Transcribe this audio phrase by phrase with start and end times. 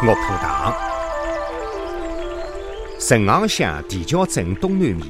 [0.00, 0.72] 岳浦塘，
[3.00, 5.04] 陈昂乡地桥镇东南面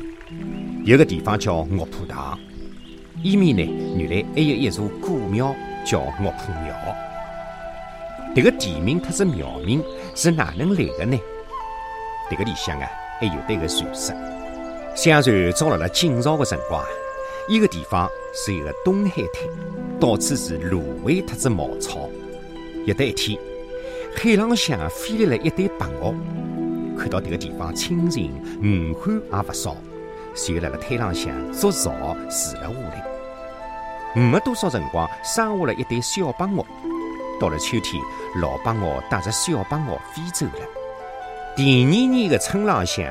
[0.83, 2.41] 有个地方叫岳浦塘，
[3.23, 3.63] 伊面呢
[3.99, 5.55] 原来还有一座古庙
[5.85, 6.75] 叫岳浦庙。
[8.35, 11.19] 迭个地名特是庙名是哪能来的呢？
[12.31, 12.89] 迭个里向啊
[13.21, 14.15] 还有得个传说。
[14.95, 16.83] 相传早辣辣晋朝的辰光，
[17.47, 22.09] 伊个地方是一个东海滩，到处是芦苇特子茅草。
[22.87, 23.39] 有得一天。
[24.21, 26.13] 海浪向飞来了一对白鹅，
[26.99, 29.77] 看到迭个地方清静，鱼虾也勿少，
[30.35, 34.21] 就辣辣滩浪向筑巢住了下来。
[34.21, 36.67] 没多少辰光，生下了一对小白鹅。
[37.41, 38.03] 到了秋天，
[38.41, 40.67] 老白鹅带着小白鹅飞走了。
[41.55, 43.07] 第二年的春浪向，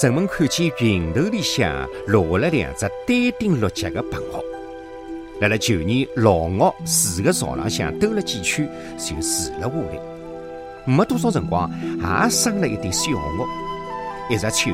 [0.00, 4.40] 人们看见云头里向落下了两只丹顶六脚的白鹅，
[5.40, 10.15] 辣辣旧年老鹅住的巢浪向兜了几圈，就住了下来。
[10.86, 13.46] 没多少辰光，也生了一对小鹅。
[14.30, 14.70] 一日秋，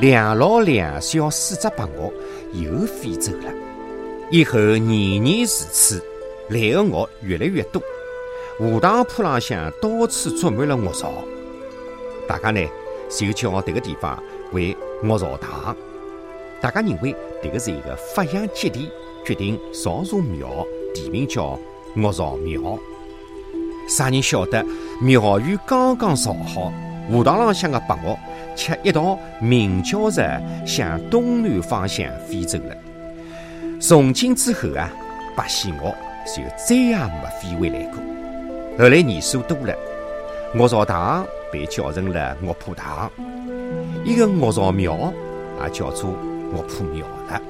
[0.00, 2.12] 两老两小四只白鹅
[2.52, 3.52] 又飞走了。
[4.30, 6.02] 以后年年如此，
[6.48, 7.82] 来的鹅越来越多，
[8.58, 11.12] 荷塘坡浪向到处筑满了鹅巢。
[12.28, 12.60] 大家呢
[13.10, 15.76] 就叫这个地方为鹅巢塘。
[16.60, 18.90] 大家认为这个是一个发祥吉地，
[19.24, 21.58] 决定造座庙，地名叫
[21.96, 22.78] 鹅巢庙。
[23.88, 24.64] 啥人晓得
[25.00, 26.70] 庙宇刚刚造好，
[27.10, 28.16] 荷塘浪向的白鹅
[28.54, 32.76] 却一道鸣叫着向东南方向飞走了。
[33.80, 34.90] 从今之后啊，
[35.34, 35.94] 白仙鹅
[36.26, 37.98] 就再也没飞回来过。
[38.78, 39.74] 后来年数多了，
[40.54, 43.10] 鹅巢塘被叫成了岳浦塘，
[44.04, 45.12] 一个鹅巢庙
[45.64, 46.10] 也叫做
[46.54, 47.40] 岳浦庙了。